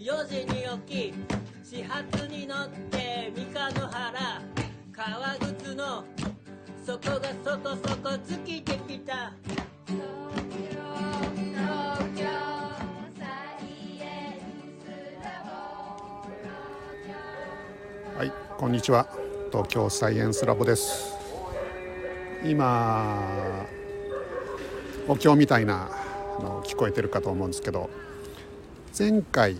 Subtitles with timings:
[0.00, 1.14] 4時に起き
[1.62, 4.42] 始発に乗って三日野原
[4.90, 6.04] 革靴の
[6.86, 9.34] 底がそこそこ尽きてきた。
[18.16, 19.06] はいこんにちは。
[19.52, 21.14] 東京サイエンスラボです。
[22.42, 23.66] 今
[25.06, 25.90] お経みたいな
[26.40, 27.90] の聞こえてるかと思うんですけど
[28.98, 29.58] 前回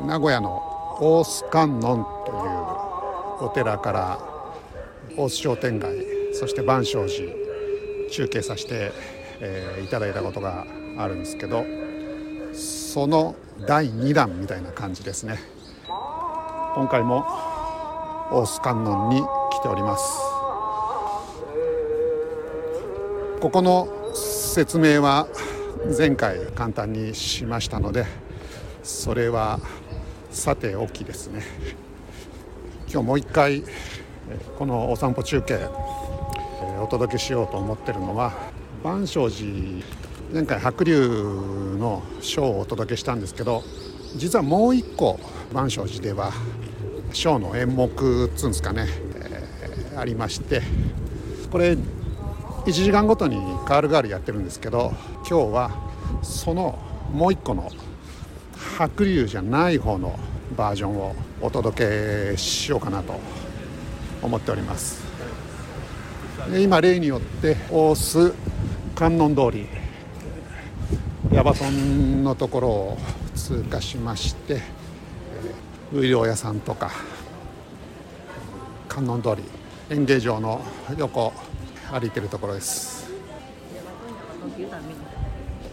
[0.00, 0.62] 名古屋の
[1.00, 4.18] 大須観音というお寺から
[5.16, 7.32] 大須商店街そして万象寺
[8.10, 8.92] 中継させて、
[9.40, 10.66] えー、いただいたことが
[10.98, 11.64] あるんですけど
[12.52, 13.34] その
[13.66, 15.38] 第2弾みたいな感じですね。
[16.74, 17.26] 今回も
[18.30, 19.20] 大須観音に
[19.50, 20.20] 来ております。
[23.40, 25.28] ここの説明は
[25.96, 28.06] 前回簡単にしましたので
[28.82, 29.60] それは
[30.36, 31.42] さておきですね。
[32.92, 33.64] 今日もう一回
[34.58, 35.66] このお散歩中継
[36.78, 38.34] お届けしようと思ってるのは
[38.84, 39.46] 万象寺
[40.34, 41.08] 前回白龍
[41.78, 43.62] のショーをお届けしたんですけど
[44.14, 45.18] 実はもう一個
[45.54, 46.32] 万象寺では
[47.14, 50.60] ショーの演目っつうんですかね、えー、ありまして
[51.50, 51.78] これ
[52.66, 54.92] 1時間ごとにカールガールやってるんですけど
[55.28, 55.70] 今日は
[56.22, 56.78] その
[57.10, 57.70] もう一個の
[58.76, 60.18] 白龍じゃない方の
[60.54, 63.14] バージョンをお届けしようかなと
[64.22, 65.02] 思っております。
[66.50, 68.34] で今例によって大須
[68.94, 69.66] 観音通り
[71.32, 71.70] 矢場村
[72.22, 72.98] のところを
[73.34, 74.60] 通過しまして
[75.92, 76.90] ウイロ屋さんとか
[78.88, 79.42] 観音通り
[79.88, 80.60] 演芸場の
[80.98, 81.32] 横
[81.90, 83.10] 歩いてるところです、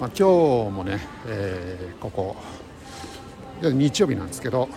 [0.00, 2.36] まあ、今日もね、えー、ここ
[3.70, 4.68] 日曜日なんですけど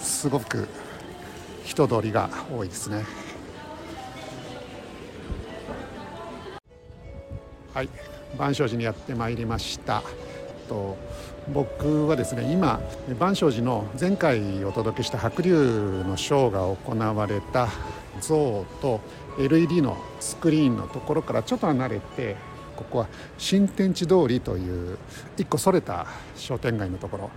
[0.00, 0.68] すごく
[1.64, 3.04] 人通りが多いですね。
[7.72, 7.88] はい。
[8.38, 10.02] 万象寺にやってまいりました。
[10.68, 10.96] と
[11.52, 12.80] 僕はですね今
[13.18, 17.68] 万象寺の前回お届けした白龍のショーが行われた
[18.20, 19.00] 像と
[19.38, 22.36] LED のスクリーンのところからちょっと離れて
[22.80, 24.98] ここは新天地通りという
[25.36, 27.30] 一個それた商店街のところ。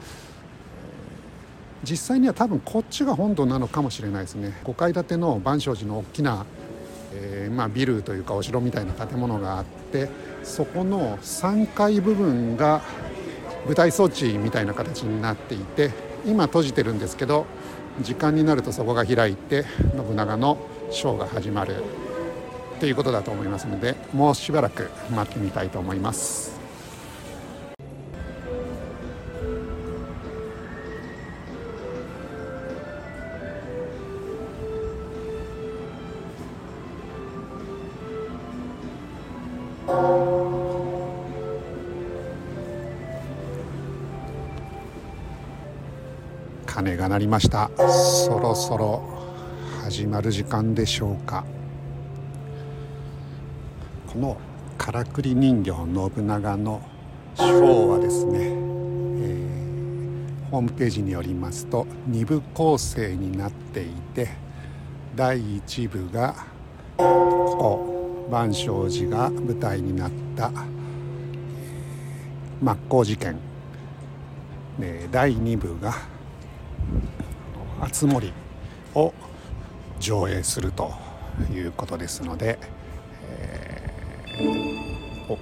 [1.83, 4.53] 実際には多分こっちが本堂なのかもしれないですね。
[4.63, 6.45] 5階建ての万象寺の大きな、
[7.13, 10.07] えー、まあ、ビルというかお城みたいな建物があって
[10.43, 12.81] そこの3階部分が
[13.65, 15.91] 舞台装置みたいな形になっていて
[16.25, 17.45] 今閉じてるんですけど
[18.01, 19.65] 時間になるとそこが開いて
[19.95, 20.57] 信長の
[20.89, 21.83] ショーが始まる
[22.79, 26.53] ということだと思いますのでもうしばらく待ってみたいと思います。
[46.65, 49.03] 鐘が鳴りましたそろそろ
[49.83, 51.45] 始まる時間でしょうか
[54.13, 54.37] この
[54.77, 56.81] からくり人形信長の
[57.35, 64.29] ショーはですね、えー、ホームページによりますと2部構成になっていて
[65.15, 66.35] 第1部が
[66.95, 70.51] ここ万象寺が舞台になった
[72.61, 73.35] 真っ向事件。
[75.11, 75.93] 第2部が
[77.81, 78.31] 熱森
[78.95, 79.13] を
[79.99, 80.91] 上映すると
[81.51, 82.57] いうことですので、
[84.35, 85.37] えー、こ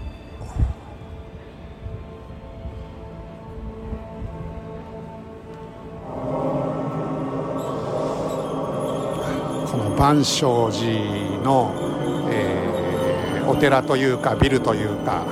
[9.78, 11.74] の万象寺の、
[12.29, 15.25] えー、お寺というかビルというか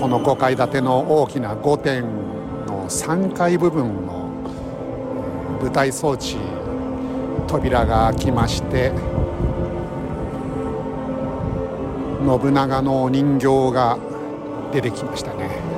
[0.00, 2.00] この5階建ての大きな御殿
[2.66, 4.24] の3階部分の
[5.60, 6.36] 舞台装置
[7.46, 8.92] 扉が開きまして
[12.24, 13.98] 信長の人形が
[14.72, 15.73] 出てきましたね。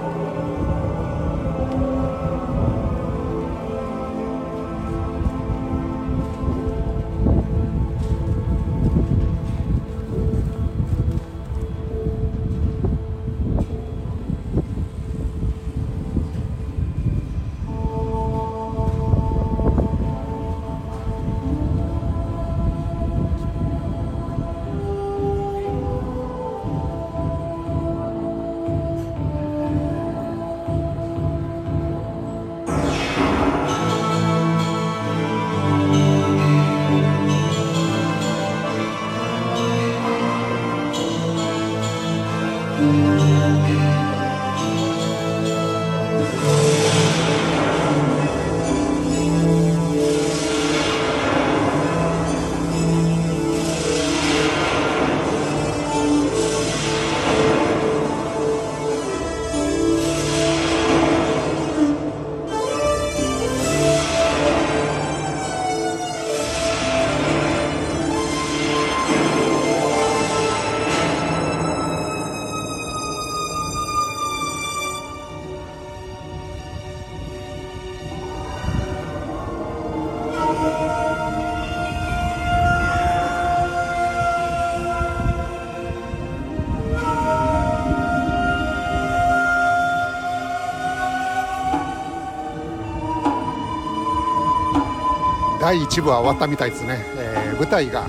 [95.66, 98.06] 第1部は終わったみたいですね、えー、舞台が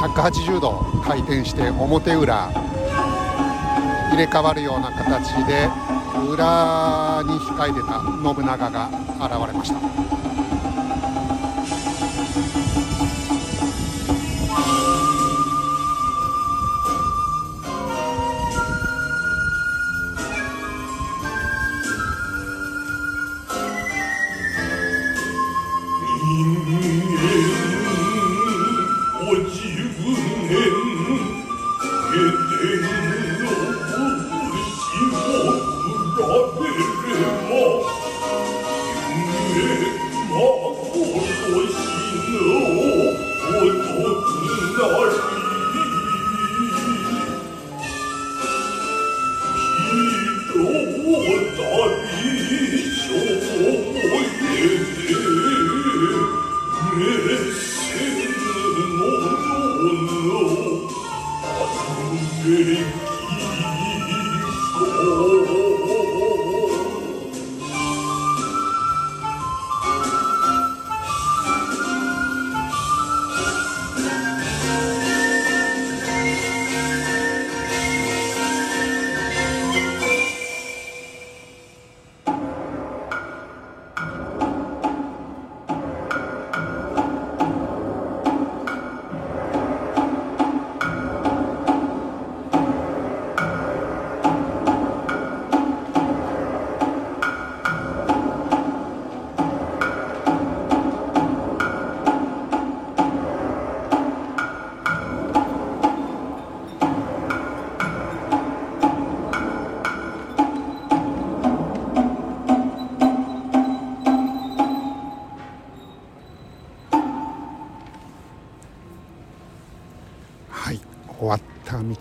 [0.00, 2.50] 180度回転して表裏
[4.10, 5.68] 入れ替わるような形で
[6.28, 8.90] 裏に控えてた信長が
[9.20, 10.31] 現れました。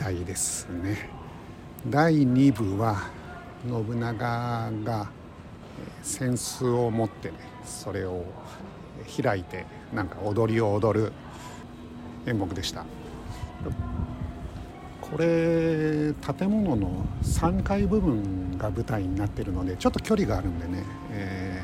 [0.01, 1.09] たいですね。
[1.87, 3.03] 第2部は
[3.63, 5.07] 信長が
[6.03, 8.25] 扇子を持ってねそれを
[9.21, 11.13] 開いてなんか踊りを踊る
[12.25, 12.83] 演目でした。
[15.01, 21.61] これ建物の3階部分が舞台になってるのでちょっと距離があるんでね、え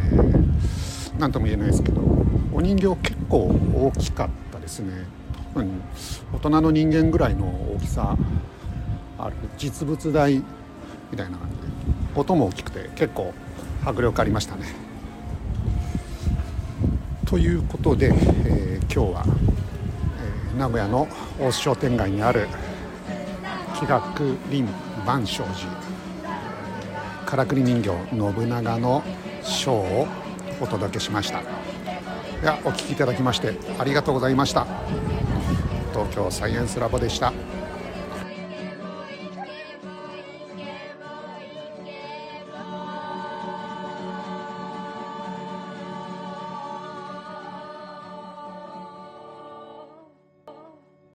[1.16, 2.02] ー、何とも言えないですけど
[2.54, 5.17] お人形結構大きかったですね。
[5.58, 5.82] 分
[6.34, 7.46] 大人の人間ぐらいの
[7.76, 8.16] 大きさ
[9.18, 10.44] ある実物大み
[11.16, 13.34] たいな感じで音も大きくて結構
[13.86, 14.88] 迫力ありましたね。
[17.26, 18.08] ということで、
[18.46, 21.10] えー、今日は、えー、名古屋の
[21.40, 22.48] 大須商店街にある
[23.78, 24.64] 気学林
[25.06, 25.88] 万象寺
[27.26, 29.04] からくり人形信長の
[29.44, 30.08] ショーを
[30.62, 31.42] お届けしました
[32.42, 34.66] ではお聴きいただきましてありがとうございました
[35.98, 37.34] 東京サイエンスラボでした。